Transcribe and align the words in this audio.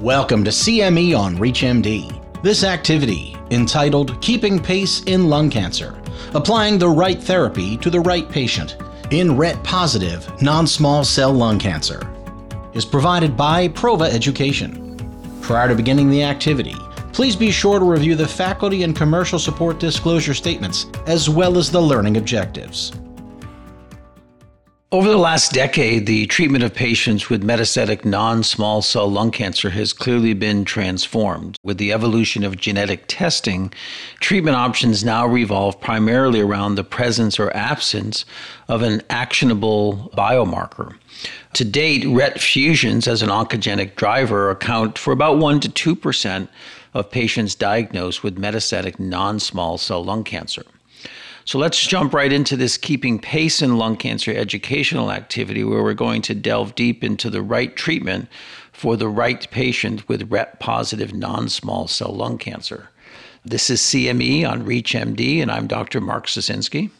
Welcome 0.00 0.44
to 0.44 0.50
CME 0.50 1.18
on 1.18 1.36
ReachMD. 1.38 2.40
This 2.40 2.62
activity, 2.62 3.36
entitled 3.50 4.22
Keeping 4.22 4.62
Pace 4.62 5.02
in 5.02 5.28
Lung 5.28 5.50
Cancer, 5.50 6.00
applying 6.34 6.78
the 6.78 6.88
right 6.88 7.20
therapy 7.20 7.76
to 7.78 7.90
the 7.90 7.98
right 7.98 8.28
patient 8.28 8.76
in 9.10 9.36
RET 9.36 9.60
positive 9.64 10.40
non 10.40 10.68
small 10.68 11.04
cell 11.04 11.32
lung 11.32 11.58
cancer, 11.58 12.08
is 12.74 12.84
provided 12.84 13.36
by 13.36 13.66
Prova 13.66 14.08
Education. 14.08 14.96
Prior 15.42 15.66
to 15.66 15.74
beginning 15.74 16.10
the 16.10 16.22
activity, 16.22 16.76
please 17.12 17.34
be 17.34 17.50
sure 17.50 17.80
to 17.80 17.84
review 17.84 18.14
the 18.14 18.28
faculty 18.28 18.84
and 18.84 18.94
commercial 18.94 19.40
support 19.40 19.80
disclosure 19.80 20.32
statements 20.32 20.86
as 21.08 21.28
well 21.28 21.58
as 21.58 21.72
the 21.72 21.82
learning 21.82 22.18
objectives. 22.18 22.92
Over 24.90 25.10
the 25.10 25.18
last 25.18 25.52
decade, 25.52 26.06
the 26.06 26.24
treatment 26.24 26.64
of 26.64 26.72
patients 26.72 27.28
with 27.28 27.44
metastatic 27.46 28.06
non 28.06 28.42
small 28.42 28.80
cell 28.80 29.06
lung 29.06 29.30
cancer 29.30 29.68
has 29.68 29.92
clearly 29.92 30.32
been 30.32 30.64
transformed. 30.64 31.58
With 31.62 31.76
the 31.76 31.92
evolution 31.92 32.42
of 32.42 32.56
genetic 32.56 33.04
testing, 33.06 33.70
treatment 34.20 34.56
options 34.56 35.04
now 35.04 35.26
revolve 35.26 35.78
primarily 35.78 36.40
around 36.40 36.76
the 36.76 36.84
presence 36.84 37.38
or 37.38 37.54
absence 37.54 38.24
of 38.66 38.80
an 38.80 39.02
actionable 39.10 40.10
biomarker. 40.16 40.96
To 41.52 41.66
date, 41.66 42.06
RET 42.06 42.40
fusions 42.40 43.06
as 43.06 43.20
an 43.20 43.28
oncogenic 43.28 43.94
driver 43.94 44.48
account 44.48 44.96
for 44.96 45.12
about 45.12 45.36
1 45.36 45.60
to 45.60 45.96
2% 45.96 46.48
of 46.94 47.10
patients 47.10 47.54
diagnosed 47.54 48.22
with 48.22 48.40
metastatic 48.40 48.98
non 48.98 49.38
small 49.38 49.76
cell 49.76 50.02
lung 50.02 50.24
cancer. 50.24 50.64
So 51.48 51.58
let's 51.58 51.86
jump 51.86 52.12
right 52.12 52.30
into 52.30 52.58
this 52.58 52.76
keeping 52.76 53.18
pace 53.18 53.62
in 53.62 53.78
lung 53.78 53.96
cancer 53.96 54.30
educational 54.36 55.10
activity 55.10 55.64
where 55.64 55.82
we're 55.82 55.94
going 55.94 56.20
to 56.20 56.34
delve 56.34 56.74
deep 56.74 57.02
into 57.02 57.30
the 57.30 57.40
right 57.40 57.74
treatment 57.74 58.28
for 58.70 58.98
the 58.98 59.08
right 59.08 59.50
patient 59.50 60.06
with 60.10 60.30
RET 60.30 60.60
positive 60.60 61.14
non 61.14 61.48
small 61.48 61.88
cell 61.88 62.14
lung 62.14 62.36
cancer. 62.36 62.90
This 63.46 63.70
is 63.70 63.80
CME 63.80 64.46
on 64.46 64.66
ReachMD, 64.66 65.40
and 65.40 65.50
I'm 65.50 65.66
Dr. 65.66 66.02
Mark 66.02 66.26
Socinski. 66.26 66.90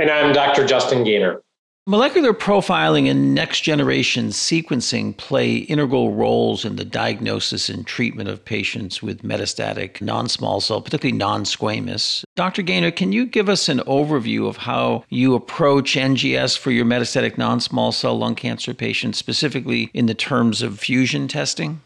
And 0.00 0.10
I'm 0.10 0.32
Dr. 0.32 0.66
Justin 0.66 1.04
Gainor. 1.04 1.40
Molecular 1.88 2.32
profiling 2.32 3.10
and 3.10 3.34
next 3.34 3.62
generation 3.62 4.28
sequencing 4.28 5.16
play 5.16 5.56
integral 5.56 6.14
roles 6.14 6.64
in 6.64 6.76
the 6.76 6.84
diagnosis 6.84 7.68
and 7.68 7.84
treatment 7.84 8.28
of 8.28 8.44
patients 8.44 9.02
with 9.02 9.24
metastatic 9.24 10.00
non 10.00 10.28
small 10.28 10.60
cell, 10.60 10.80
particularly 10.80 11.18
non 11.18 11.42
squamous. 11.42 12.22
Dr. 12.36 12.62
Gainor, 12.62 12.94
can 12.94 13.10
you 13.10 13.26
give 13.26 13.48
us 13.48 13.68
an 13.68 13.80
overview 13.80 14.46
of 14.46 14.58
how 14.58 15.02
you 15.08 15.34
approach 15.34 15.96
NGS 15.96 16.56
for 16.56 16.70
your 16.70 16.84
metastatic 16.84 17.36
non 17.36 17.58
small 17.58 17.90
cell 17.90 18.16
lung 18.16 18.36
cancer 18.36 18.74
patients, 18.74 19.18
specifically 19.18 19.90
in 19.92 20.06
the 20.06 20.14
terms 20.14 20.62
of 20.62 20.78
fusion 20.78 21.26
testing? 21.26 21.80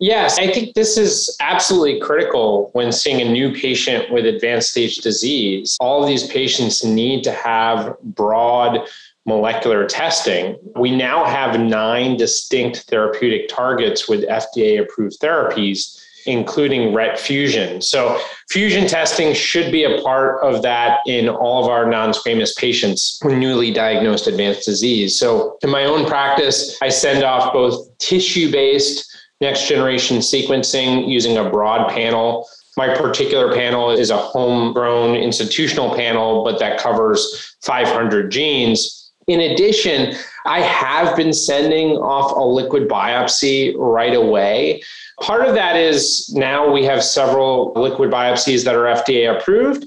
Yes, 0.00 0.38
I 0.38 0.52
think 0.52 0.74
this 0.74 0.96
is 0.96 1.36
absolutely 1.40 1.98
critical 2.00 2.70
when 2.72 2.92
seeing 2.92 3.20
a 3.20 3.30
new 3.30 3.52
patient 3.52 4.12
with 4.12 4.26
advanced 4.26 4.70
stage 4.70 4.98
disease. 4.98 5.76
All 5.80 6.02
of 6.02 6.08
these 6.08 6.28
patients 6.28 6.84
need 6.84 7.24
to 7.24 7.32
have 7.32 7.96
broad 8.02 8.88
molecular 9.28 9.86
testing, 9.86 10.56
we 10.74 10.96
now 10.96 11.24
have 11.24 11.60
nine 11.60 12.16
distinct 12.16 12.78
therapeutic 12.88 13.48
targets 13.48 14.08
with 14.08 14.26
FDA 14.26 14.80
approved 14.80 15.20
therapies, 15.20 16.02
including 16.26 16.94
RET 16.94 17.20
fusion. 17.20 17.82
So, 17.82 18.18
fusion 18.48 18.88
testing 18.88 19.34
should 19.34 19.70
be 19.70 19.84
a 19.84 20.00
part 20.00 20.42
of 20.42 20.62
that 20.62 21.00
in 21.06 21.28
all 21.28 21.62
of 21.62 21.70
our 21.70 21.88
non 21.88 22.12
squamous 22.12 22.56
patients 22.56 23.20
with 23.22 23.36
newly 23.36 23.70
diagnosed 23.70 24.26
advanced 24.26 24.64
disease. 24.64 25.16
So, 25.16 25.58
in 25.62 25.68
my 25.70 25.84
own 25.84 26.06
practice, 26.06 26.78
I 26.80 26.88
send 26.88 27.22
off 27.22 27.52
both 27.52 27.96
tissue 27.98 28.50
based 28.50 29.04
next 29.42 29.68
generation 29.68 30.16
sequencing 30.18 31.06
using 31.06 31.36
a 31.36 31.48
broad 31.48 31.90
panel 31.90 32.48
my 32.78 32.94
particular 32.94 33.52
panel 33.52 33.90
is 33.90 34.10
a 34.10 34.16
homegrown 34.16 35.16
institutional 35.16 35.96
panel, 35.96 36.44
but 36.44 36.60
that 36.60 36.78
covers 36.78 37.56
500 37.62 38.30
genes. 38.30 38.97
In 39.28 39.40
addition, 39.40 40.14
I 40.46 40.60
have 40.60 41.14
been 41.14 41.34
sending 41.34 41.98
off 41.98 42.32
a 42.34 42.42
liquid 42.42 42.88
biopsy 42.88 43.74
right 43.76 44.14
away. 44.14 44.82
Part 45.20 45.46
of 45.46 45.54
that 45.54 45.76
is 45.76 46.32
now 46.34 46.70
we 46.72 46.84
have 46.84 47.04
several 47.04 47.72
liquid 47.76 48.10
biopsies 48.10 48.64
that 48.64 48.74
are 48.74 48.84
FDA 48.84 49.36
approved, 49.36 49.84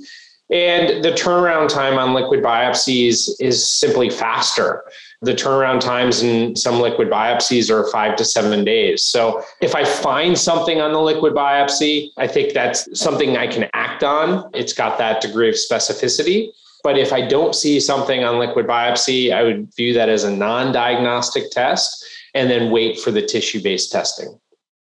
and 0.52 1.04
the 1.04 1.12
turnaround 1.14 1.70
time 1.70 1.98
on 1.98 2.14
liquid 2.14 2.44
biopsies 2.44 3.30
is 3.40 3.68
simply 3.68 4.12
faster. 4.12 4.84
The 5.24 5.34
turnaround 5.34 5.80
times 5.80 6.22
in 6.22 6.56
some 6.56 6.80
liquid 6.80 7.10
biopsies 7.10 7.72
are 7.72 7.90
five 7.90 8.16
to 8.18 8.26
seven 8.26 8.64
days. 8.64 9.04
So 9.04 9.44
if 9.62 9.74
I 9.74 9.86
find 9.86 10.38
something 10.38 10.82
on 10.82 10.94
the 10.94 11.02
liquid 11.02 11.34
biopsy, 11.34 12.10
I 12.18 12.28
think 12.28 12.54
that's 12.54 13.00
something 13.00 13.38
I 13.38 13.48
can 13.48 13.70
act 13.74 14.04
on. 14.04 14.52
It's 14.54 14.74
got 14.74 14.98
that 15.00 15.22
degree 15.22 15.50
of 15.50 15.56
specificity. 15.56 16.52
But 16.84 16.98
if 16.98 17.14
I 17.14 17.28
don't 17.28 17.56
see 17.56 17.80
something 17.80 18.24
on 18.24 18.40
liquid 18.40 18.68
biopsy, 18.68 19.34
I 19.34 19.44
would 19.44 19.74
view 19.76 19.94
that 19.94 20.10
as 20.10 20.24
a 20.24 20.32
non 20.32 20.72
diagnostic 20.72 21.52
test 21.52 22.06
and 22.34 22.50
then 22.50 22.72
wait 22.72 23.00
for 23.00 23.12
the 23.12 23.22
tissue 23.22 23.62
based 23.62 23.92
testing. 23.92 24.40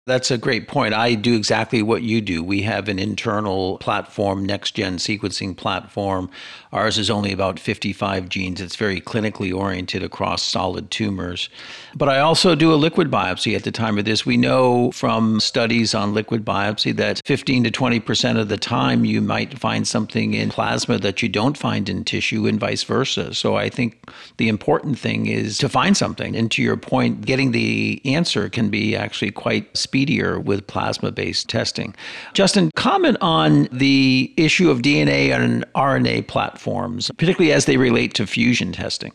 That's 0.05 0.31
a 0.31 0.37
great 0.37 0.67
point. 0.67 0.93
I 0.93 1.15
do 1.15 1.33
exactly 1.33 1.81
what 1.81 2.01
you 2.03 2.19
do. 2.19 2.43
We 2.43 2.63
have 2.63 2.89
an 2.89 2.99
internal 2.99 3.77
platform, 3.77 4.45
next 4.45 4.71
gen 4.71 4.97
sequencing 4.97 5.55
platform. 5.55 6.29
Ours 6.73 6.97
is 6.97 7.09
only 7.09 7.31
about 7.31 7.57
55 7.57 8.27
genes. 8.27 8.59
It's 8.59 8.75
very 8.75 8.99
clinically 8.99 9.55
oriented 9.55 10.03
across 10.03 10.43
solid 10.43 10.91
tumors. 10.91 11.47
But 11.95 12.09
I 12.09 12.19
also 12.19 12.53
do 12.53 12.73
a 12.73 12.75
liquid 12.75 13.09
biopsy 13.09 13.55
at 13.55 13.63
the 13.63 13.71
time 13.71 13.97
of 13.97 14.03
this. 14.03 14.25
We 14.25 14.35
know 14.35 14.91
from 14.91 15.39
studies 15.39 15.95
on 15.95 16.13
liquid 16.13 16.43
biopsy 16.43 16.93
that 16.97 17.21
15 17.23 17.63
to 17.63 17.71
20% 17.71 18.37
of 18.37 18.49
the 18.49 18.57
time 18.57 19.05
you 19.05 19.21
might 19.21 19.57
find 19.57 19.87
something 19.87 20.33
in 20.33 20.49
plasma 20.49 20.97
that 20.97 21.23
you 21.23 21.29
don't 21.29 21.57
find 21.57 21.87
in 21.87 22.03
tissue 22.03 22.45
and 22.45 22.59
vice 22.59 22.83
versa. 22.83 23.33
So 23.33 23.55
I 23.55 23.69
think 23.69 24.09
the 24.35 24.49
important 24.49 24.99
thing 24.99 25.27
is 25.27 25.57
to 25.59 25.69
find 25.69 25.95
something. 25.95 26.35
And 26.35 26.51
to 26.51 26.61
your 26.61 26.75
point, 26.75 27.21
getting 27.21 27.51
the 27.51 28.01
answer 28.03 28.49
can 28.49 28.69
be 28.69 28.97
actually 28.97 29.31
quite 29.31 29.77
speedier 29.93 30.39
with 30.39 30.65
plasma 30.65 31.11
based 31.11 31.47
testing. 31.47 31.93
Justin, 32.33 32.71
comment 32.75 33.15
on 33.21 33.67
the 33.71 34.33
issue 34.37 34.71
of 34.71 34.81
DNA 34.81 35.31
and 35.31 35.63
RNA 35.75 36.27
platforms, 36.27 37.11
particularly 37.15 37.53
as 37.53 37.65
they 37.65 37.77
relate 37.77 38.15
to 38.15 38.25
fusion 38.25 38.71
testing. 38.71 39.11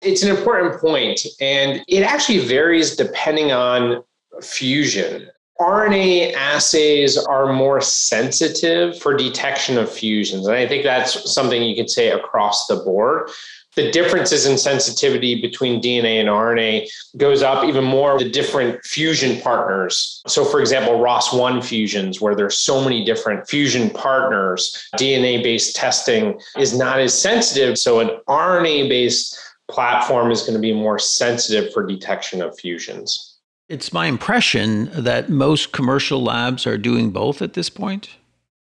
It's 0.00 0.22
an 0.22 0.34
important 0.34 0.80
point, 0.80 1.20
and 1.42 1.84
it 1.88 2.04
actually 2.04 2.38
varies 2.38 2.96
depending 2.96 3.52
on 3.52 4.02
fusion. 4.40 5.28
RNA 5.60 6.32
assays 6.34 7.18
are 7.18 7.52
more 7.52 7.82
sensitive 7.82 8.98
for 8.98 9.14
detection 9.14 9.76
of 9.76 9.92
fusions. 9.92 10.46
And 10.46 10.56
I 10.56 10.66
think 10.66 10.84
that's 10.84 11.30
something 11.30 11.62
you 11.62 11.76
can 11.76 11.88
say 11.88 12.12
across 12.12 12.66
the 12.66 12.76
board 12.76 13.28
the 13.78 13.92
differences 13.92 14.44
in 14.44 14.58
sensitivity 14.58 15.40
between 15.40 15.80
DNA 15.80 16.18
and 16.18 16.28
RNA 16.28 16.88
goes 17.16 17.44
up 17.44 17.64
even 17.64 17.84
more 17.84 18.18
the 18.18 18.28
different 18.28 18.84
fusion 18.84 19.40
partners. 19.40 20.20
So, 20.26 20.44
for 20.44 20.60
example, 20.60 20.94
ROS1 20.94 21.64
fusions, 21.64 22.20
where 22.20 22.34
there's 22.34 22.58
so 22.58 22.82
many 22.82 23.04
different 23.04 23.48
fusion 23.48 23.90
partners, 23.90 24.88
DNA 24.96 25.44
based 25.44 25.76
testing 25.76 26.40
is 26.56 26.76
not 26.76 26.98
as 26.98 27.16
sensitive. 27.16 27.78
So, 27.78 28.00
an 28.00 28.10
RNA 28.28 28.88
based 28.88 29.38
platform 29.70 30.32
is 30.32 30.40
going 30.40 30.54
to 30.54 30.58
be 30.58 30.72
more 30.72 30.98
sensitive 30.98 31.72
for 31.72 31.86
detection 31.86 32.42
of 32.42 32.58
fusions. 32.58 33.36
It's 33.68 33.92
my 33.92 34.06
impression 34.06 34.90
that 34.92 35.28
most 35.28 35.70
commercial 35.70 36.20
labs 36.20 36.66
are 36.66 36.78
doing 36.78 37.10
both 37.10 37.40
at 37.42 37.52
this 37.52 37.70
point. 37.70 38.08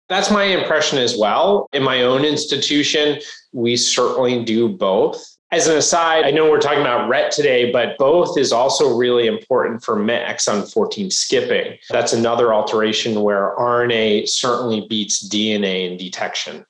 That's 0.08 0.30
my 0.30 0.44
impression 0.44 0.98
as 0.98 1.16
well. 1.19 1.69
In 1.72 1.82
my 1.82 2.02
own 2.02 2.24
institution, 2.24 3.20
we 3.52 3.76
certainly 3.76 4.44
do 4.44 4.69
both. 4.69 5.22
As 5.50 5.66
an 5.66 5.78
aside, 5.78 6.24
I 6.24 6.30
know 6.30 6.50
we're 6.50 6.60
talking 6.60 6.82
about 6.82 7.08
RET 7.08 7.30
today, 7.30 7.72
but 7.72 7.96
both 7.96 8.36
is 8.36 8.52
also 8.52 8.96
really 8.96 9.26
important 9.26 9.82
for 9.82 9.96
MET 9.96 10.28
exon 10.28 10.70
14 10.70 11.10
skipping. 11.10 11.78
That's 11.88 12.12
another 12.12 12.52
alteration 12.52 13.22
where 13.22 13.55
RNA 13.56 14.28
certainly 14.28 14.87
beats 14.88 15.26
DNA 15.26 15.90
in 15.90 15.96
detection. 15.96 16.66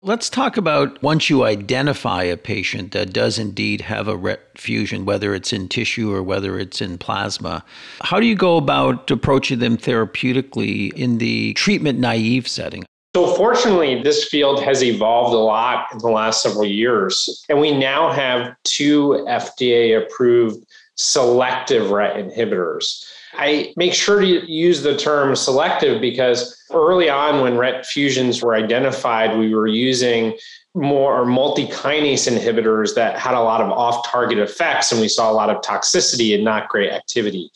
Let's 0.00 0.30
talk 0.30 0.56
about 0.56 1.02
once 1.02 1.28
you 1.28 1.42
identify 1.42 2.22
a 2.22 2.36
patient 2.36 2.92
that 2.92 3.12
does 3.12 3.36
indeed 3.36 3.80
have 3.80 4.06
a 4.06 4.16
RET 4.16 4.40
fusion, 4.56 5.04
whether 5.04 5.34
it's 5.34 5.52
in 5.52 5.68
tissue 5.68 6.14
or 6.14 6.22
whether 6.22 6.56
it's 6.56 6.80
in 6.80 6.98
plasma. 6.98 7.64
How 8.02 8.20
do 8.20 8.26
you 8.26 8.36
go 8.36 8.56
about 8.56 9.10
approaching 9.10 9.58
them 9.58 9.76
therapeutically 9.76 10.92
in 10.92 11.18
the 11.18 11.52
treatment 11.54 11.98
naive 11.98 12.46
setting? 12.46 12.84
So, 13.16 13.34
fortunately, 13.34 14.00
this 14.00 14.28
field 14.28 14.62
has 14.62 14.84
evolved 14.84 15.34
a 15.34 15.38
lot 15.38 15.88
in 15.92 15.98
the 15.98 16.10
last 16.10 16.44
several 16.44 16.64
years, 16.64 17.44
and 17.48 17.58
we 17.58 17.76
now 17.76 18.12
have 18.12 18.54
two 18.62 19.26
FDA 19.28 20.00
approved 20.00 20.64
selective 20.98 21.90
RET 21.90 22.16
inhibitors. 22.16 23.04
I 23.34 23.72
make 23.76 23.94
sure 23.94 24.20
to 24.20 24.26
use 24.26 24.82
the 24.82 24.96
term 24.96 25.36
selective 25.36 26.00
because 26.00 26.60
early 26.72 27.08
on, 27.08 27.40
when 27.40 27.56
RET 27.56 27.86
fusions 27.86 28.42
were 28.42 28.54
identified, 28.54 29.38
we 29.38 29.54
were 29.54 29.66
using 29.66 30.36
more 30.74 31.24
multi-kinase 31.24 32.30
inhibitors 32.30 32.94
that 32.94 33.18
had 33.18 33.34
a 33.34 33.40
lot 33.40 33.60
of 33.60 33.70
off-target 33.70 34.38
effects, 34.38 34.92
and 34.92 35.00
we 35.00 35.08
saw 35.08 35.30
a 35.30 35.32
lot 35.32 35.50
of 35.50 35.62
toxicity 35.62 36.34
and 36.34 36.44
not 36.44 36.68
great 36.68 36.90
activity. 36.90 37.50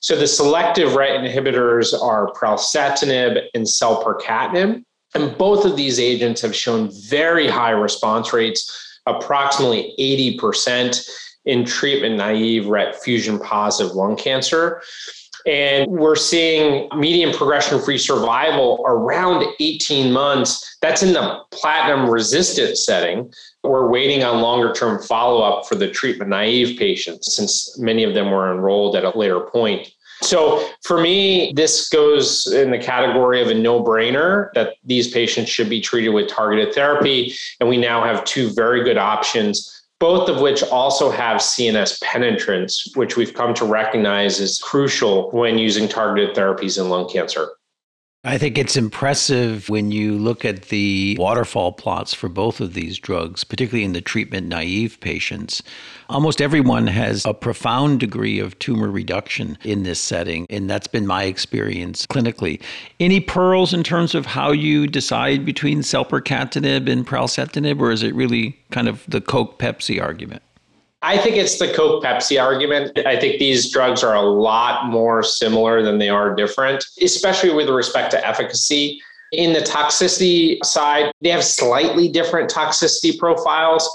So 0.00 0.16
the 0.16 0.26
selective 0.26 0.94
RET 0.94 1.20
inhibitors 1.20 1.92
are 2.00 2.32
pralsetinib 2.32 3.40
and 3.54 3.64
selpercatinib. 3.64 4.82
And 5.14 5.38
both 5.38 5.64
of 5.64 5.76
these 5.76 5.98
agents 5.98 6.40
have 6.42 6.54
shown 6.54 6.90
very 7.08 7.48
high 7.48 7.70
response 7.70 8.32
rates, 8.32 9.00
approximately 9.06 9.94
80% 9.98 11.27
in 11.48 11.64
treatment 11.64 12.16
naive 12.16 12.66
RET 12.66 13.02
fusion 13.02 13.38
positive 13.38 13.94
lung 13.96 14.16
cancer. 14.16 14.82
And 15.46 15.90
we're 15.90 16.16
seeing 16.16 16.88
median 16.94 17.34
progression 17.34 17.80
free 17.80 17.96
survival 17.96 18.84
around 18.86 19.46
18 19.58 20.12
months. 20.12 20.76
That's 20.82 21.02
in 21.02 21.14
the 21.14 21.40
platinum 21.50 22.10
resistant 22.10 22.76
setting. 22.76 23.32
We're 23.62 23.88
waiting 23.88 24.22
on 24.22 24.42
longer 24.42 24.74
term 24.74 25.02
follow 25.02 25.42
up 25.42 25.66
for 25.66 25.74
the 25.74 25.90
treatment 25.90 26.28
naive 26.28 26.78
patients 26.78 27.34
since 27.34 27.78
many 27.78 28.04
of 28.04 28.14
them 28.14 28.30
were 28.30 28.52
enrolled 28.52 28.94
at 28.94 29.04
a 29.04 29.16
later 29.16 29.40
point. 29.40 29.88
So 30.20 30.68
for 30.82 31.00
me, 31.00 31.52
this 31.54 31.88
goes 31.88 32.48
in 32.48 32.70
the 32.70 32.78
category 32.78 33.40
of 33.40 33.48
a 33.48 33.54
no 33.54 33.82
brainer 33.82 34.50
that 34.54 34.74
these 34.84 35.10
patients 35.12 35.48
should 35.48 35.70
be 35.70 35.80
treated 35.80 36.10
with 36.10 36.28
targeted 36.28 36.74
therapy. 36.74 37.34
And 37.60 37.68
we 37.68 37.76
now 37.78 38.02
have 38.02 38.24
two 38.24 38.50
very 38.50 38.82
good 38.82 38.98
options 38.98 39.78
both 40.00 40.28
of 40.28 40.40
which 40.40 40.62
also 40.62 41.10
have 41.10 41.40
CNS 41.40 42.00
penetrance, 42.02 42.92
which 42.94 43.16
we've 43.16 43.34
come 43.34 43.52
to 43.54 43.64
recognize 43.64 44.38
is 44.38 44.58
crucial 44.58 45.30
when 45.30 45.58
using 45.58 45.88
targeted 45.88 46.36
therapies 46.36 46.80
in 46.80 46.88
lung 46.88 47.08
cancer. 47.08 47.50
I 48.24 48.36
think 48.36 48.58
it's 48.58 48.76
impressive 48.76 49.68
when 49.68 49.92
you 49.92 50.18
look 50.18 50.44
at 50.44 50.62
the 50.62 51.16
waterfall 51.20 51.70
plots 51.70 52.12
for 52.12 52.28
both 52.28 52.60
of 52.60 52.74
these 52.74 52.98
drugs, 52.98 53.44
particularly 53.44 53.84
in 53.84 53.92
the 53.92 54.00
treatment 54.00 54.48
naive 54.48 54.98
patients. 55.00 55.62
Almost 56.08 56.42
everyone 56.42 56.88
has 56.88 57.24
a 57.24 57.32
profound 57.32 58.00
degree 58.00 58.40
of 58.40 58.58
tumor 58.58 58.90
reduction 58.90 59.56
in 59.62 59.84
this 59.84 60.00
setting, 60.00 60.46
and 60.50 60.68
that's 60.68 60.88
been 60.88 61.06
my 61.06 61.24
experience 61.24 62.06
clinically. 62.06 62.60
Any 62.98 63.20
pearls 63.20 63.72
in 63.72 63.84
terms 63.84 64.16
of 64.16 64.26
how 64.26 64.50
you 64.50 64.88
decide 64.88 65.46
between 65.46 65.82
selpercatinib 65.82 66.90
and 66.90 67.06
pralsetinib, 67.06 67.80
or 67.80 67.92
is 67.92 68.02
it 68.02 68.16
really 68.16 68.58
kind 68.72 68.88
of 68.88 69.04
the 69.06 69.20
Coke 69.20 69.60
Pepsi 69.60 70.02
argument? 70.02 70.42
I 71.00 71.16
think 71.16 71.36
it's 71.36 71.58
the 71.58 71.72
Coke 71.72 72.02
Pepsi 72.02 72.42
argument. 72.42 72.98
I 73.06 73.18
think 73.18 73.38
these 73.38 73.70
drugs 73.70 74.02
are 74.02 74.16
a 74.16 74.20
lot 74.20 74.86
more 74.86 75.22
similar 75.22 75.82
than 75.82 75.98
they 75.98 76.08
are 76.08 76.34
different, 76.34 76.84
especially 77.00 77.52
with 77.52 77.68
respect 77.68 78.10
to 78.12 78.26
efficacy. 78.26 79.00
In 79.32 79.52
the 79.52 79.60
toxicity 79.60 80.64
side, 80.64 81.12
they 81.20 81.28
have 81.28 81.44
slightly 81.44 82.08
different 82.08 82.50
toxicity 82.50 83.16
profiles. 83.16 83.88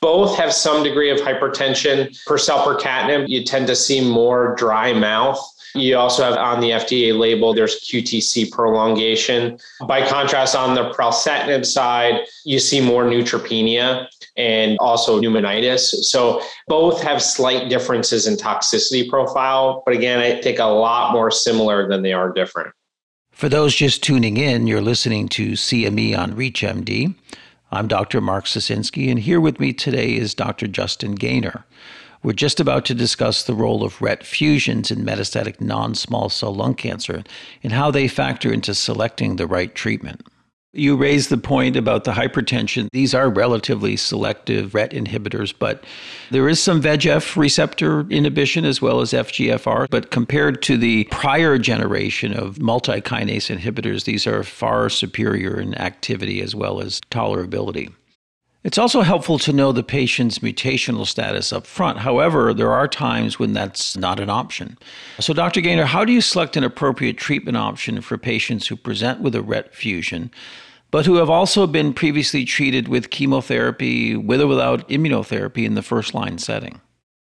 Both 0.00 0.36
have 0.36 0.52
some 0.52 0.84
degree 0.84 1.10
of 1.10 1.18
hypertension. 1.18 2.16
For 2.24 2.36
selpercatinib, 2.36 3.28
you 3.28 3.42
tend 3.44 3.66
to 3.68 3.74
see 3.74 4.00
more 4.00 4.54
dry 4.54 4.92
mouth. 4.92 5.44
You 5.74 5.96
also 5.96 6.22
have 6.22 6.36
on 6.36 6.60
the 6.60 6.70
FDA 6.70 7.18
label, 7.18 7.52
there's 7.52 7.80
QTC 7.80 8.52
prolongation. 8.52 9.58
By 9.88 10.06
contrast, 10.06 10.54
on 10.54 10.74
the 10.74 10.90
pralsetinib 10.90 11.66
side, 11.66 12.26
you 12.44 12.60
see 12.60 12.80
more 12.80 13.04
neutropenia 13.04 14.06
and 14.36 14.78
also 14.78 15.20
pneumonitis. 15.20 15.80
So 16.04 16.40
both 16.68 17.02
have 17.02 17.20
slight 17.20 17.68
differences 17.68 18.26
in 18.28 18.36
toxicity 18.36 19.08
profile, 19.08 19.82
but 19.84 19.94
again, 19.94 20.20
I 20.20 20.40
think 20.40 20.60
a 20.60 20.64
lot 20.64 21.12
more 21.12 21.30
similar 21.30 21.88
than 21.88 22.02
they 22.02 22.12
are 22.12 22.32
different. 22.32 22.72
For 23.32 23.48
those 23.48 23.74
just 23.74 24.00
tuning 24.00 24.36
in, 24.36 24.68
you're 24.68 24.80
listening 24.80 25.28
to 25.30 25.52
CME 25.52 26.16
on 26.16 26.34
ReachMD. 26.34 27.16
I'm 27.72 27.88
Dr. 27.88 28.20
Mark 28.20 28.44
Socinski, 28.44 29.10
and 29.10 29.18
here 29.18 29.40
with 29.40 29.58
me 29.58 29.72
today 29.72 30.14
is 30.14 30.34
Dr. 30.34 30.68
Justin 30.68 31.16
Gainor. 31.16 31.64
We're 32.24 32.32
just 32.32 32.58
about 32.58 32.86
to 32.86 32.94
discuss 32.94 33.42
the 33.42 33.54
role 33.54 33.84
of 33.84 34.00
RET 34.00 34.24
fusions 34.24 34.90
in 34.90 35.04
metastatic 35.04 35.60
non 35.60 35.94
small 35.94 36.30
cell 36.30 36.54
lung 36.54 36.74
cancer 36.74 37.22
and 37.62 37.74
how 37.74 37.90
they 37.90 38.08
factor 38.08 38.50
into 38.50 38.74
selecting 38.74 39.36
the 39.36 39.46
right 39.46 39.72
treatment. 39.74 40.26
You 40.72 40.96
raised 40.96 41.28
the 41.28 41.36
point 41.36 41.76
about 41.76 42.04
the 42.04 42.12
hypertension. 42.12 42.88
These 42.92 43.14
are 43.14 43.28
relatively 43.28 43.96
selective 43.96 44.74
RET 44.74 44.92
inhibitors, 44.92 45.52
but 45.56 45.84
there 46.30 46.48
is 46.48 46.62
some 46.62 46.80
VEGF 46.80 47.36
receptor 47.36 48.06
inhibition 48.08 48.64
as 48.64 48.80
well 48.80 49.02
as 49.02 49.12
FGFR. 49.12 49.86
But 49.90 50.10
compared 50.10 50.62
to 50.62 50.78
the 50.78 51.04
prior 51.10 51.58
generation 51.58 52.32
of 52.32 52.58
multi 52.58 53.02
kinase 53.02 53.54
inhibitors, 53.54 54.04
these 54.04 54.26
are 54.26 54.42
far 54.42 54.88
superior 54.88 55.60
in 55.60 55.74
activity 55.74 56.40
as 56.40 56.54
well 56.54 56.80
as 56.80 57.02
tolerability. 57.10 57.92
It's 58.64 58.78
also 58.78 59.02
helpful 59.02 59.38
to 59.40 59.52
know 59.52 59.72
the 59.72 59.82
patient's 59.82 60.38
mutational 60.38 61.06
status 61.06 61.52
up 61.52 61.66
front. 61.66 61.98
However, 61.98 62.54
there 62.54 62.72
are 62.72 62.88
times 62.88 63.38
when 63.38 63.52
that's 63.52 63.94
not 63.94 64.18
an 64.18 64.30
option. 64.30 64.78
So, 65.20 65.34
Dr. 65.34 65.60
Gainor, 65.60 65.84
how 65.84 66.02
do 66.06 66.12
you 66.12 66.22
select 66.22 66.56
an 66.56 66.64
appropriate 66.64 67.18
treatment 67.18 67.58
option 67.58 68.00
for 68.00 68.16
patients 68.16 68.66
who 68.66 68.76
present 68.76 69.20
with 69.20 69.34
a 69.34 69.42
RET 69.42 69.74
fusion, 69.74 70.30
but 70.90 71.04
who 71.04 71.16
have 71.16 71.28
also 71.28 71.66
been 71.66 71.92
previously 71.92 72.46
treated 72.46 72.88
with 72.88 73.10
chemotherapy, 73.10 74.16
with 74.16 74.40
or 74.40 74.46
without 74.46 74.88
immunotherapy 74.88 75.66
in 75.66 75.74
the 75.74 75.82
first 75.82 76.14
line 76.14 76.38
setting? 76.38 76.80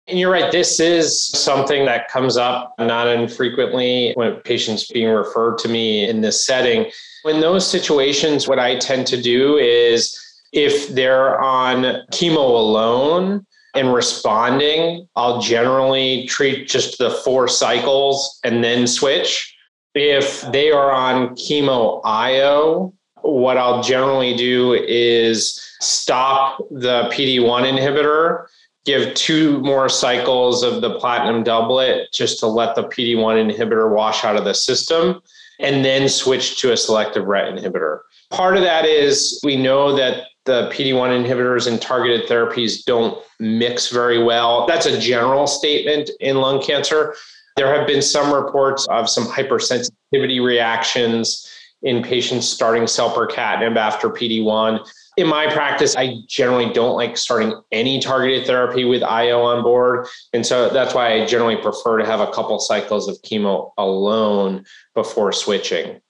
And 0.08 0.18
you're 0.18 0.32
right, 0.32 0.52
this 0.54 0.80
is 0.80 1.22
something 1.22 1.84
that 1.86 2.08
comes 2.08 2.38
up 2.38 2.76
not 2.80 3.08
infrequently 3.08 4.14
when 4.14 4.36
patients 4.42 4.88
being 4.88 5.10
referred 5.10 5.58
to 5.58 5.68
me 5.68 6.08
in 6.08 6.22
this 6.22 6.46
setting. 6.46 6.90
In 7.26 7.42
those 7.42 7.68
situations, 7.70 8.48
what 8.48 8.60
I 8.60 8.78
tend 8.78 9.08
to 9.08 9.22
do 9.22 9.58
is 9.58 10.18
if 10.52 10.90
they're 10.90 11.40
on 11.40 11.84
chemo 12.12 12.38
alone 12.38 13.46
and 13.76 13.94
responding, 13.94 15.08
I'll 15.16 15.42
generally 15.42 16.26
treat 16.28 16.68
just 16.68 16.98
the 16.98 17.12
four 17.12 17.48
cycles 17.48 18.40
and 18.44 18.64
then 18.64 18.88
switch. 18.88 19.54
If 19.94 20.42
they 20.52 20.72
are 20.72 20.92
on 20.92 21.36
chemo 21.36 22.02
IO, 22.04 22.94
what 23.22 23.58
I'll 23.58 23.82
generally 23.82 24.36
do 24.36 24.74
is 24.74 25.62
stop 25.82 26.60
the 26.70 27.10
PD1 27.14 27.78
inhibitor, 27.78 28.46
give 28.86 29.14
two 29.16 29.60
more 29.62 29.90
cycles 29.90 30.64
of 30.64 30.82
the 30.82 31.00
platinum 31.00 31.44
doublet 31.44 32.12
just 32.14 32.40
to 32.40 32.48
let 32.48 32.76
the 32.76 32.84
PD1 32.84 33.52
inhibitor 33.52 33.94
wash 33.94 34.24
out 34.24 34.36
of 34.36 34.46
the 34.46 34.54
system, 34.54 35.22
and 35.60 35.84
then 35.84 36.08
switch 36.08 36.60
to 36.62 36.72
a 36.72 36.78
selective 36.78 37.26
RET 37.26 37.54
inhibitor. 37.54 38.00
Part 38.32 38.58
of 38.58 38.64
that 38.64 38.86
is 38.86 39.40
we 39.44 39.56
know 39.56 39.96
that 39.96 40.28
the 40.46 40.70
PD1 40.70 41.26
inhibitors 41.26 41.68
and 41.68 41.82
targeted 41.82 42.30
therapies 42.30 42.84
don't 42.86 43.22
mix 43.40 43.90
very 43.90 44.24
well. 44.24 44.66
That's 44.68 44.86
a 44.86 45.00
general 45.00 45.48
statement 45.48 46.10
in 46.20 46.38
lung 46.38 46.62
cancer. 46.62 47.16
There 47.56 47.74
have 47.74 47.88
been 47.88 48.02
some 48.02 48.34
reports 48.34 48.88
of 48.90 49.10
some 49.10 49.26
hypersensitivity 49.26 50.44
reactions 50.44 51.50
in 51.82 52.04
patients 52.04 52.48
starting 52.48 52.84
selpercatinib 52.84 53.76
after 53.76 54.10
PD1. 54.10 54.88
In 55.18 55.28
my 55.28 55.52
practice, 55.52 55.96
I 55.96 56.18
generally 56.28 56.74
don't 56.74 56.96
like 56.96 57.18
starting 57.18 57.62
any 57.72 58.00
targeted 58.00 58.46
therapy 58.46 58.84
with 58.84 59.02
IO 59.02 59.44
on 59.44 59.64
board. 59.64 60.08
And 60.34 60.46
so 60.46 60.70
that's 60.70 60.94
why 60.94 61.14
I 61.14 61.26
generally 61.26 61.56
prefer 61.56 61.98
to 61.98 62.06
have 62.06 62.20
a 62.20 62.32
couple 62.32 62.60
cycles 62.60 63.08
of 63.08 63.22
chemo 63.22 63.72
alone 63.78 64.66
before 64.94 65.32
switching. 65.32 66.02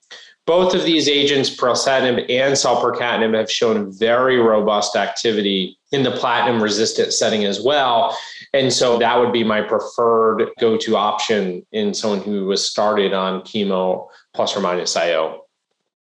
Both 0.46 0.74
of 0.74 0.84
these 0.84 1.08
agents, 1.08 1.50
pralsetinib 1.50 2.30
and 2.30 2.54
selpercatinib, 2.54 3.36
have 3.36 3.50
shown 3.50 3.92
very 3.98 4.38
robust 4.38 4.94
activity 4.94 5.76
in 5.90 6.04
the 6.04 6.12
platinum 6.12 6.62
resistant 6.62 7.12
setting 7.12 7.44
as 7.44 7.60
well. 7.60 8.16
And 8.54 8.72
so 8.72 8.96
that 8.98 9.18
would 9.18 9.32
be 9.32 9.42
my 9.42 9.60
preferred 9.60 10.50
go 10.60 10.76
to 10.76 10.96
option 10.96 11.66
in 11.72 11.92
someone 11.92 12.20
who 12.20 12.46
was 12.46 12.64
started 12.64 13.12
on 13.12 13.40
chemo 13.40 14.06
plus 14.34 14.56
or 14.56 14.60
minus 14.60 14.96
IO. 14.96 15.42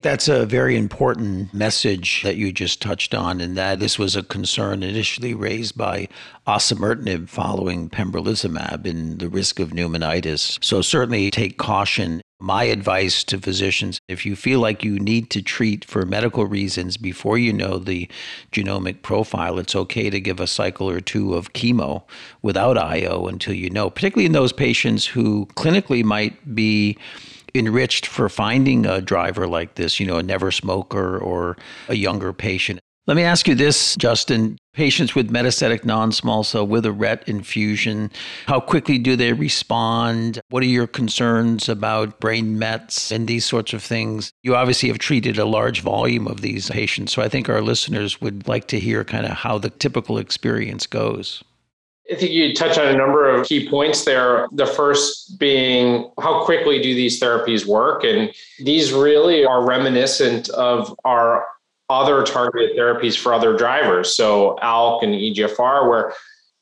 That's 0.01 0.27
a 0.27 0.45
very 0.45 0.77
important 0.77 1.51
message 1.51 2.21
that 2.21 2.35
you 2.35 2.51
just 2.51 2.79
touched 2.79 3.15
on, 3.15 3.41
and 3.41 3.57
that 3.57 3.79
this 3.79 3.97
was 3.97 4.15
a 4.15 4.21
concern 4.21 4.83
initially 4.83 5.33
raised 5.33 5.75
by 5.75 6.07
osimertinib 6.45 7.27
following 7.27 7.89
pembrolizumab 7.89 8.85
in 8.85 9.17
the 9.17 9.29
risk 9.29 9.59
of 9.59 9.69
pneumonitis. 9.69 10.63
So 10.63 10.83
certainly 10.83 11.31
take 11.31 11.57
caution. 11.57 12.21
My 12.39 12.65
advice 12.65 13.23
to 13.25 13.39
physicians 13.39 13.99
if 14.09 14.25
you 14.25 14.35
feel 14.35 14.59
like 14.59 14.83
you 14.83 14.99
need 14.99 15.29
to 15.31 15.41
treat 15.41 15.85
for 15.85 16.05
medical 16.05 16.45
reasons 16.45 16.97
before 16.97 17.37
you 17.37 17.53
know 17.53 17.77
the 17.77 18.09
genomic 18.51 19.01
profile, 19.01 19.57
it's 19.57 19.75
okay 19.75 20.09
to 20.09 20.19
give 20.19 20.41
a 20.41 20.47
cycle 20.47 20.89
or 20.89 20.99
two 20.99 21.33
of 21.33 21.53
chemo 21.53 22.03
without 22.41 22.77
IO 22.77 23.27
until 23.27 23.53
you 23.53 23.69
know, 23.69 23.89
particularly 23.89 24.25
in 24.25 24.33
those 24.33 24.51
patients 24.51 25.05
who 25.05 25.45
clinically 25.55 26.03
might 26.03 26.53
be 26.53 26.97
enriched 27.55 28.05
for 28.05 28.27
finding 28.27 28.85
a 28.85 29.01
driver 29.01 29.47
like 29.47 29.75
this, 29.75 29.99
you 29.99 30.05
know, 30.05 30.17
a 30.17 30.23
never 30.23 30.51
smoker 30.51 31.17
or 31.17 31.55
a 31.87 31.95
younger 31.95 32.33
patient. 32.33 32.79
Let 33.07 33.17
me 33.17 33.24
ask 33.24 33.47
you 33.47 33.53
this, 33.53 33.95
Justin. 33.97 34.57
Patients 34.74 35.13
with 35.13 35.31
metastatic 35.31 35.85
non 35.85 36.12
small 36.12 36.43
cell 36.43 36.65
with 36.65 36.88
a 36.88 36.91
RET 36.91 37.24
infusion, 37.29 38.12
how 38.47 38.59
quickly 38.59 38.97
do 38.97 39.15
they 39.15 39.31
respond? 39.31 40.41
What 40.50 40.63
are 40.63 40.67
your 40.67 40.88
concerns 40.88 41.69
about 41.69 42.19
brain 42.19 42.57
mets 42.57 43.12
and 43.12 43.27
these 43.27 43.45
sorts 43.45 43.74
of 43.74 43.83
things? 43.83 44.31
You 44.41 44.55
obviously 44.55 44.89
have 44.89 44.97
treated 44.97 45.38
a 45.38 45.45
large 45.45 45.81
volume 45.81 46.27
of 46.27 46.41
these 46.41 46.69
patients, 46.71 47.13
so 47.13 47.21
I 47.21 47.29
think 47.29 47.47
our 47.47 47.62
listeners 47.62 48.19
would 48.21 48.47
like 48.47 48.67
to 48.69 48.79
hear 48.79 49.03
kind 49.03 49.27
of 49.27 49.33
how 49.33 49.59
the 49.59 49.69
typical 49.69 50.17
experience 50.17 50.88
goes. 50.88 51.43
I 52.12 52.15
think 52.15 52.31
you 52.31 52.53
touch 52.55 52.77
on 52.77 52.88
a 52.88 52.97
number 52.97 53.29
of 53.29 53.47
key 53.47 53.69
points 53.69 54.03
there. 54.05 54.47
The 54.51 54.65
first 54.65 55.39
being 55.39 56.12
how 56.19 56.43
quickly 56.43 56.81
do 56.81 56.93
these 56.93 57.19
therapies 57.19 57.67
work? 57.67 58.03
And 58.03 58.33
these 58.59 58.93
really 58.93 59.45
are 59.45 59.65
reminiscent 59.65 60.50
of 60.50 60.93
our 61.05 61.45
other 61.89 62.23
targeted 62.23 62.75
therapies 62.77 63.17
for 63.17 63.33
other 63.33 63.55
drivers. 63.55 64.15
So 64.15 64.57
ALK 64.61 65.03
and 65.03 65.13
EGFR, 65.13 65.89
where 65.89 66.13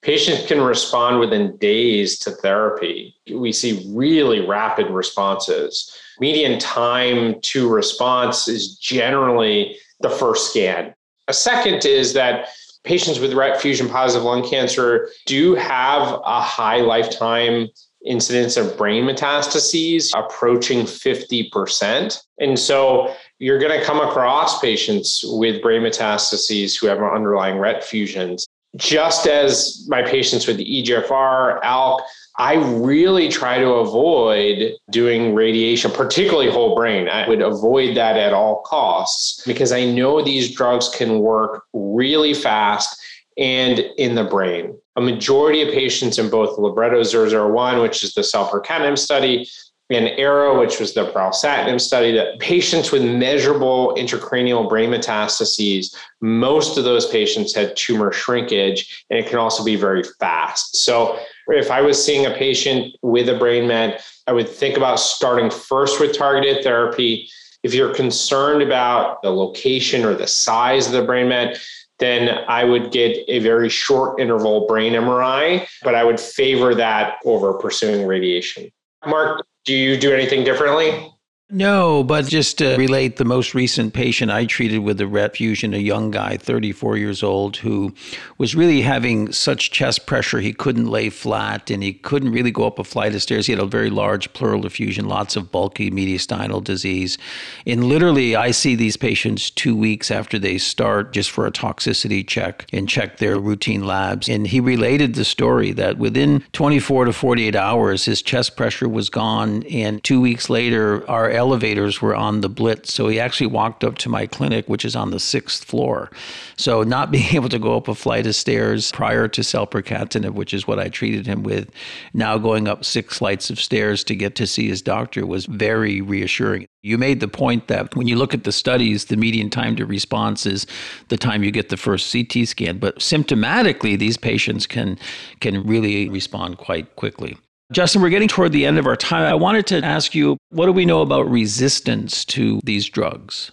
patients 0.01 0.47
can 0.47 0.61
respond 0.61 1.19
within 1.19 1.57
days 1.57 2.19
to 2.19 2.31
therapy. 2.31 3.15
We 3.33 3.51
see 3.51 3.89
really 3.95 4.45
rapid 4.45 4.87
responses. 4.89 5.97
Median 6.19 6.59
time 6.59 7.39
to 7.41 7.69
response 7.69 8.47
is 8.47 8.75
generally 8.75 9.77
the 10.01 10.09
first 10.09 10.51
scan. 10.51 10.93
A 11.29 11.33
second 11.33 11.85
is 11.85 12.13
that 12.13 12.49
patients 12.83 13.19
with 13.19 13.33
RET 13.33 13.61
fusion 13.61 13.87
positive 13.87 14.23
lung 14.23 14.47
cancer 14.47 15.09
do 15.25 15.55
have 15.55 16.19
a 16.25 16.41
high 16.41 16.81
lifetime 16.81 17.69
incidence 18.05 18.57
of 18.57 18.77
brain 18.77 19.05
metastases 19.05 20.09
approaching 20.15 20.81
50%. 20.81 22.21
And 22.39 22.57
so 22.57 23.13
you're 23.39 23.59
going 23.59 23.77
to 23.77 23.85
come 23.85 23.99
across 23.99 24.59
patients 24.59 25.23
with 25.25 25.61
brain 25.61 25.81
metastases 25.81 26.79
who 26.79 26.87
have 26.87 26.99
underlying 27.01 27.57
RET 27.57 27.83
fusions. 27.83 28.47
Just 28.75 29.27
as 29.27 29.85
my 29.87 30.01
patients 30.01 30.47
with 30.47 30.57
EGFR, 30.57 31.61
ALK, 31.61 32.01
I 32.39 32.55
really 32.55 33.29
try 33.29 33.59
to 33.59 33.73
avoid 33.73 34.73
doing 34.89 35.35
radiation, 35.35 35.91
particularly 35.91 36.49
whole 36.49 36.75
brain. 36.75 37.07
I 37.07 37.27
would 37.27 37.43
avoid 37.43 37.95
that 37.95 38.17
at 38.17 38.33
all 38.33 38.63
costs 38.65 39.43
because 39.45 39.71
I 39.71 39.85
know 39.85 40.23
these 40.23 40.55
drugs 40.55 40.89
can 40.89 41.19
work 41.19 41.65
really 41.73 42.33
fast 42.33 42.99
and 43.37 43.79
in 43.97 44.15
the 44.15 44.23
brain. 44.23 44.77
A 44.95 45.01
majority 45.01 45.61
of 45.61 45.73
patients 45.73 46.19
in 46.19 46.29
both 46.29 46.57
Libretto 46.57 47.03
001, 47.03 47.81
which 47.81 48.03
is 48.03 48.13
the 48.13 48.21
selpercatinib 48.21 48.97
study, 48.97 49.49
and 49.89 50.07
ARROW, 50.17 50.59
which 50.59 50.79
was 50.79 50.93
the 50.93 51.11
pralsetinib 51.11 51.79
study, 51.79 52.11
that 52.13 52.39
patients 52.39 52.91
with 52.91 53.03
measurable 53.03 53.95
intracranial 53.95 54.67
brain 54.67 54.89
metastases, 54.89 55.95
most 56.21 56.77
of 56.77 56.83
those 56.83 57.05
patients 57.07 57.53
had 57.53 57.75
tumor 57.75 58.11
shrinkage, 58.11 59.05
and 59.09 59.19
it 59.19 59.27
can 59.27 59.39
also 59.39 59.63
be 59.63 59.75
very 59.75 60.03
fast. 60.19 60.77
So 60.77 61.19
if 61.47 61.69
I 61.69 61.81
was 61.81 62.03
seeing 62.03 62.25
a 62.25 62.31
patient 62.31 62.95
with 63.01 63.29
a 63.29 63.37
brain 63.37 63.67
met, 63.67 64.05
I 64.25 64.31
would 64.31 64.47
think 64.47 64.77
about 64.77 64.99
starting 64.99 65.49
first 65.49 65.99
with 65.99 66.17
targeted 66.17 66.63
therapy. 66.63 67.29
If 67.61 67.73
you're 67.73 67.93
concerned 67.93 68.61
about 68.61 69.21
the 69.21 69.31
location 69.31 70.05
or 70.05 70.15
the 70.15 70.27
size 70.27 70.87
of 70.87 70.93
the 70.93 71.03
brain 71.03 71.27
met, 71.27 71.59
then 72.03 72.43
I 72.47 72.63
would 72.63 72.91
get 72.91 73.17
a 73.27 73.39
very 73.39 73.69
short 73.69 74.19
interval 74.19 74.67
brain 74.67 74.93
MRI, 74.93 75.65
but 75.83 75.95
I 75.95 76.03
would 76.03 76.19
favor 76.19 76.75
that 76.75 77.17
over 77.25 77.53
pursuing 77.53 78.05
radiation. 78.05 78.69
Mark, 79.05 79.45
do 79.65 79.73
you 79.73 79.97
do 79.97 80.13
anything 80.13 80.43
differently? 80.43 81.12
No, 81.53 82.03
but 82.03 82.25
just 82.25 82.57
to 82.57 82.75
relate 82.77 83.17
the 83.17 83.25
most 83.25 83.53
recent 83.53 83.93
patient 83.93 84.31
I 84.31 84.45
treated 84.47 84.79
with 84.79 84.97
the 84.97 85.05
RET 85.05 85.37
fusion, 85.37 85.75
a 85.75 85.77
young 85.77 86.09
guy, 86.09 86.35
34 86.35 86.97
years 86.97 87.21
old, 87.21 87.57
who 87.57 87.93
was 88.39 88.55
really 88.55 88.81
having 88.81 89.31
such 89.31 89.69
chest 89.69 90.07
pressure 90.07 90.39
he 90.39 90.51
couldn't 90.51 90.87
lay 90.87 91.11
flat 91.11 91.69
and 91.69 91.83
he 91.83 91.93
couldn't 91.93 92.31
really 92.31 92.49
go 92.49 92.65
up 92.65 92.79
a 92.79 92.83
flight 92.83 93.13
of 93.13 93.21
stairs. 93.21 93.45
He 93.45 93.51
had 93.51 93.61
a 93.61 93.67
very 93.67 93.91
large 93.91 94.33
pleural 94.33 94.65
effusion, 94.65 95.07
lots 95.07 95.35
of 95.35 95.51
bulky 95.51 95.91
mediastinal 95.91 96.63
disease. 96.63 97.19
And 97.67 97.83
literally, 97.83 98.35
I 98.35 98.49
see 98.49 98.73
these 98.73 98.97
patients 98.97 99.51
two 99.51 99.75
weeks 99.75 100.09
after 100.09 100.39
they 100.39 100.57
start 100.57 101.13
just 101.13 101.29
for 101.29 101.45
a 101.45 101.51
toxicity 101.51 102.27
check 102.27 102.65
and 102.73 102.89
check 102.89 103.17
their 103.17 103.39
routine 103.39 103.85
labs. 103.85 104.27
And 104.27 104.47
he 104.47 104.59
related 104.59 105.13
the 105.13 105.25
story 105.25 105.71
that 105.73 105.99
within 105.99 106.43
24 106.53 107.05
to 107.05 107.13
48 107.13 107.55
hours, 107.55 108.05
his 108.05 108.23
chest 108.23 108.57
pressure 108.57 108.89
was 108.89 109.11
gone. 109.11 109.61
And 109.69 110.03
two 110.03 110.19
weeks 110.19 110.49
later, 110.49 111.07
our 111.07 111.29
elevators 111.43 112.01
were 112.01 112.15
on 112.15 112.39
the 112.39 112.47
blitz. 112.47 112.93
So 112.93 113.09
he 113.09 113.19
actually 113.19 113.47
walked 113.47 113.83
up 113.83 113.97
to 113.97 114.07
my 114.07 114.25
clinic, 114.25 114.69
which 114.69 114.85
is 114.85 114.95
on 114.95 115.11
the 115.11 115.19
sixth 115.19 115.65
floor. 115.65 116.09
So 116.55 116.83
not 116.83 117.11
being 117.15 117.35
able 117.35 117.49
to 117.49 117.59
go 117.59 117.75
up 117.75 117.89
a 117.89 117.95
flight 117.95 118.25
of 118.25 118.33
stairs 118.33 118.91
prior 118.93 119.27
to 119.27 119.41
selpercatinib, 119.41 120.33
which 120.35 120.53
is 120.53 120.65
what 120.65 120.79
I 120.79 120.87
treated 120.87 121.27
him 121.27 121.43
with, 121.43 121.69
now 122.13 122.37
going 122.37 122.69
up 122.69 122.85
six 122.85 123.17
flights 123.17 123.49
of 123.49 123.59
stairs 123.59 124.05
to 124.05 124.15
get 124.15 124.35
to 124.35 124.47
see 124.47 124.69
his 124.69 124.81
doctor 124.81 125.25
was 125.25 125.45
very 125.45 125.99
reassuring. 125.99 126.65
You 126.81 126.97
made 126.97 127.19
the 127.19 127.27
point 127.27 127.67
that 127.67 127.93
when 127.93 128.07
you 128.07 128.15
look 128.15 128.33
at 128.33 128.45
the 128.45 128.51
studies, 128.53 129.05
the 129.05 129.17
median 129.17 129.49
time 129.49 129.75
to 129.75 129.85
response 129.85 130.45
is 130.45 130.65
the 131.09 131.17
time 131.17 131.43
you 131.43 131.51
get 131.51 131.67
the 131.69 131.77
first 131.77 132.11
CT 132.11 132.47
scan, 132.47 132.77
but 132.77 132.99
symptomatically, 132.99 133.99
these 133.99 134.17
patients 134.17 134.65
can 134.67 134.97
can 135.39 135.65
really 135.65 136.09
respond 136.09 136.57
quite 136.57 136.95
quickly. 136.95 137.37
Justin, 137.71 138.01
we're 138.01 138.09
getting 138.09 138.27
toward 138.27 138.51
the 138.51 138.65
end 138.65 138.77
of 138.77 138.85
our 138.85 138.95
time. 138.95 139.23
I 139.23 139.35
wanted 139.35 139.65
to 139.67 139.83
ask 139.83 140.13
you 140.13 140.37
what 140.49 140.65
do 140.65 140.71
we 140.71 140.85
know 140.85 141.01
about 141.01 141.29
resistance 141.29 142.25
to 142.25 142.59
these 142.63 142.87
drugs? 142.87 143.51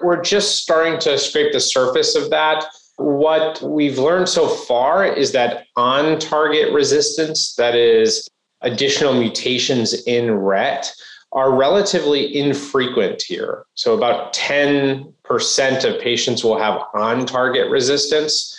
We're 0.00 0.22
just 0.22 0.62
starting 0.62 0.98
to 1.00 1.18
scrape 1.18 1.52
the 1.52 1.60
surface 1.60 2.14
of 2.14 2.30
that. 2.30 2.66
What 2.96 3.60
we've 3.62 3.98
learned 3.98 4.28
so 4.28 4.48
far 4.48 5.04
is 5.04 5.32
that 5.32 5.66
on 5.76 6.18
target 6.18 6.72
resistance, 6.72 7.54
that 7.56 7.74
is, 7.74 8.28
additional 8.60 9.14
mutations 9.14 9.94
in 10.04 10.32
RET, 10.32 10.92
are 11.32 11.54
relatively 11.54 12.36
infrequent 12.36 13.22
here. 13.22 13.64
So, 13.74 13.94
about 13.94 14.32
10% 14.34 15.84
of 15.84 16.00
patients 16.00 16.42
will 16.42 16.58
have 16.58 16.82
on 16.94 17.26
target 17.26 17.70
resistance. 17.70 18.54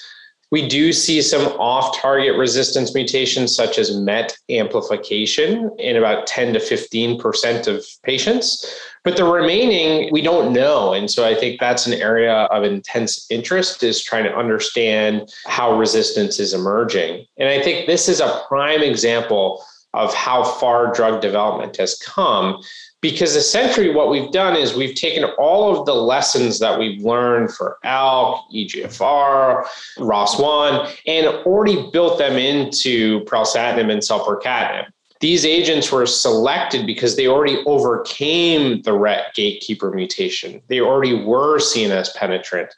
We 0.51 0.67
do 0.67 0.91
see 0.91 1.21
some 1.21 1.47
off 1.59 1.97
target 1.99 2.35
resistance 2.37 2.95
mutations, 2.95 3.55
such 3.55 3.77
as 3.77 3.95
MET 3.95 4.35
amplification, 4.49 5.71
in 5.77 5.97
about 5.97 6.25
10 6.25 6.53
to 6.53 6.59
15% 6.59 7.67
of 7.67 7.85
patients. 8.03 8.65
But 9.03 9.15
the 9.15 9.23
remaining, 9.23 10.11
we 10.11 10.21
don't 10.21 10.51
know. 10.51 10.93
And 10.93 11.09
so 11.09 11.25
I 11.25 11.33
think 11.33 11.59
that's 11.59 11.87
an 11.87 11.93
area 11.93 12.33
of 12.33 12.63
intense 12.63 13.27
interest 13.29 13.83
is 13.83 14.03
trying 14.03 14.25
to 14.25 14.35
understand 14.35 15.31
how 15.45 15.77
resistance 15.77 16.39
is 16.39 16.53
emerging. 16.53 17.25
And 17.37 17.47
I 17.47 17.61
think 17.61 17.87
this 17.87 18.09
is 18.09 18.19
a 18.19 18.43
prime 18.47 18.81
example 18.81 19.63
of 19.93 20.13
how 20.13 20.43
far 20.43 20.93
drug 20.93 21.21
development 21.21 21.77
has 21.77 21.95
come 21.97 22.61
because 23.01 23.35
essentially 23.35 23.91
what 23.91 24.09
we've 24.09 24.31
done 24.31 24.55
is 24.55 24.73
we've 24.73 24.95
taken 24.95 25.23
all 25.37 25.77
of 25.77 25.85
the 25.85 25.95
lessons 25.95 26.59
that 26.59 26.77
we've 26.77 27.01
learned 27.01 27.53
for 27.53 27.77
ALK, 27.85 28.41
EGFR, 28.53 29.65
ROS1, 29.97 30.97
and 31.07 31.27
already 31.27 31.89
built 31.91 32.17
them 32.17 32.33
into 32.33 33.21
pralsetinib 33.21 33.89
and 33.89 34.01
selpercatinib. 34.01 34.87
These 35.21 35.45
agents 35.45 35.91
were 35.91 36.05
selected 36.05 36.85
because 36.85 37.15
they 37.15 37.27
already 37.27 37.57
overcame 37.65 38.81
the 38.83 38.93
RET 38.93 39.33
gatekeeper 39.35 39.91
mutation. 39.91 40.61
They 40.67 40.79
already 40.79 41.23
were 41.23 41.59
CNS 41.59 42.15
penetrant. 42.15 42.73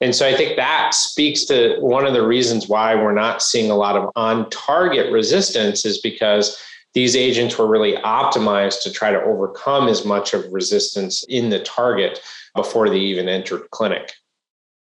And 0.00 0.14
so 0.14 0.26
I 0.26 0.36
think 0.36 0.56
that 0.56 0.94
speaks 0.94 1.44
to 1.46 1.76
one 1.80 2.06
of 2.06 2.12
the 2.12 2.26
reasons 2.26 2.68
why 2.68 2.94
we're 2.94 3.12
not 3.12 3.42
seeing 3.42 3.70
a 3.70 3.76
lot 3.76 3.96
of 3.96 4.10
on 4.16 4.48
target 4.50 5.12
resistance 5.12 5.84
is 5.84 5.98
because 5.98 6.60
these 6.94 7.16
agents 7.16 7.58
were 7.58 7.66
really 7.66 7.96
optimized 7.98 8.82
to 8.82 8.92
try 8.92 9.10
to 9.10 9.22
overcome 9.22 9.88
as 9.88 10.04
much 10.04 10.32
of 10.32 10.44
resistance 10.52 11.24
in 11.28 11.50
the 11.50 11.60
target 11.60 12.20
before 12.54 12.88
they 12.88 12.98
even 12.98 13.28
entered 13.28 13.68
clinic. 13.70 14.12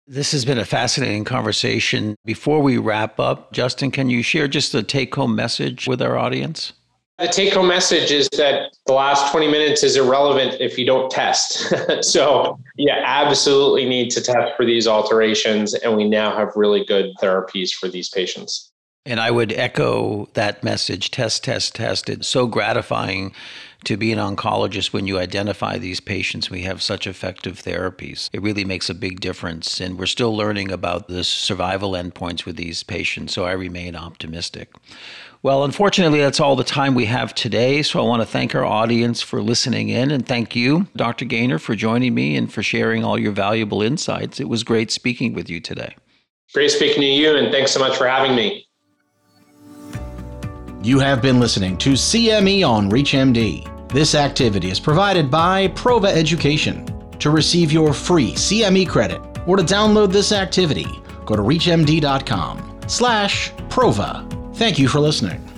This 0.07 0.31
has 0.31 0.43
been 0.43 0.57
a 0.57 0.65
fascinating 0.65 1.23
conversation. 1.23 2.15
Before 2.25 2.61
we 2.61 2.79
wrap 2.79 3.19
up, 3.19 3.53
Justin, 3.53 3.91
can 3.91 4.09
you 4.09 4.23
share 4.23 4.47
just 4.47 4.73
a 4.73 4.81
take 4.81 5.13
home 5.13 5.35
message 5.35 5.85
with 5.87 6.01
our 6.01 6.17
audience? 6.17 6.73
The 7.19 7.27
take 7.27 7.53
home 7.53 7.67
message 7.67 8.11
is 8.11 8.29
that 8.37 8.71
the 8.85 8.93
last 8.93 9.29
20 9.31 9.51
minutes 9.51 9.83
is 9.83 9.97
irrelevant 9.97 10.61
if 10.61 10.79
you 10.79 10.85
don't 10.85 11.11
test. 11.11 11.73
so, 12.01 12.57
you 12.77 12.89
absolutely 12.89 13.83
need 13.85 14.09
to 14.11 14.21
test 14.21 14.55
for 14.55 14.65
these 14.65 14.87
alterations, 14.87 15.73
and 15.73 15.97
we 15.97 16.07
now 16.07 16.33
have 16.37 16.53
really 16.55 16.85
good 16.85 17.11
therapies 17.21 17.71
for 17.73 17.89
these 17.89 18.07
patients. 18.07 18.71
And 19.09 19.19
I 19.19 19.31
would 19.31 19.51
echo 19.51 20.29
that 20.35 20.63
message 20.63 21.09
test, 21.09 21.43
test, 21.43 21.73
test. 21.73 22.09
It's 22.09 22.27
so 22.27 22.45
gratifying 22.45 23.33
to 23.85 23.97
be 23.97 24.11
an 24.11 24.19
oncologist 24.19 24.93
when 24.93 25.07
you 25.07 25.17
identify 25.17 25.79
these 25.79 25.99
patients. 25.99 26.51
We 26.51 26.61
have 26.61 26.83
such 26.83 27.07
effective 27.07 27.59
therapies. 27.59 28.29
It 28.33 28.43
really 28.43 28.65
makes 28.65 28.87
a 28.87 28.93
big 28.93 29.19
difference. 29.19 29.81
And 29.81 29.97
we're 29.97 30.05
still 30.05 30.37
learning 30.37 30.71
about 30.71 31.07
the 31.07 31.23
survival 31.23 31.93
endpoints 31.93 32.45
with 32.45 32.55
these 32.55 32.83
patients. 32.83 33.33
So 33.33 33.45
I 33.45 33.53
remain 33.53 33.95
optimistic. 33.95 34.75
Well, 35.41 35.63
unfortunately, 35.63 36.19
that's 36.19 36.39
all 36.39 36.55
the 36.55 36.63
time 36.63 36.93
we 36.93 37.05
have 37.05 37.33
today. 37.33 37.81
So 37.81 37.99
I 37.99 38.03
want 38.03 38.21
to 38.21 38.27
thank 38.27 38.53
our 38.53 38.65
audience 38.65 39.23
for 39.23 39.41
listening 39.41 39.89
in 39.89 40.11
and 40.11 40.23
thank 40.23 40.55
you, 40.55 40.85
Dr. 40.95 41.25
Gainor, 41.25 41.59
for 41.59 41.73
joining 41.73 42.13
me 42.13 42.37
and 42.37 42.53
for 42.53 42.61
sharing 42.61 43.03
all 43.03 43.17
your 43.17 43.31
valuable 43.31 43.81
insights. 43.81 44.39
It 44.39 44.49
was 44.49 44.63
great 44.63 44.91
speaking 44.91 45.33
with 45.33 45.49
you 45.49 45.59
today. 45.59 45.95
Great 46.53 46.69
speaking 46.69 47.01
to 47.01 47.07
you, 47.07 47.35
and 47.35 47.51
thanks 47.51 47.71
so 47.71 47.79
much 47.79 47.97
for 47.97 48.07
having 48.07 48.35
me. 48.35 48.68
You 50.81 50.99
have 50.99 51.21
been 51.21 51.39
listening 51.39 51.77
to 51.79 51.91
CME 51.91 52.67
on 52.67 52.89
ReachMD. 52.89 53.91
This 53.91 54.15
activity 54.15 54.69
is 54.69 54.79
provided 54.79 55.29
by 55.29 55.67
Prova 55.69 56.07
Education. 56.07 56.85
To 57.19 57.31
receive 57.31 57.73
your 57.73 57.93
free 57.93 58.31
CME 58.31 58.87
credit 58.87 59.21
or 59.45 59.57
to 59.57 59.63
download 59.63 60.13
this 60.13 60.31
activity, 60.31 60.87
go 61.25 61.35
to 61.35 61.41
reachmd.com 61.41 62.79
slash 62.87 63.51
prova 63.67 64.25
Thank 64.59 64.77
you 64.77 64.89
for 64.89 64.99
listening. 64.99 65.48